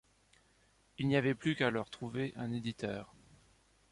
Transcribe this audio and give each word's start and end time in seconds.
Il 0.97 1.07
n’y 1.07 1.15
avait 1.15 1.35
plus 1.35 1.55
qu’à 1.55 1.69
leur 1.69 1.91
trouver 1.91 2.33
un 2.35 2.51
éditeur. 2.51 3.13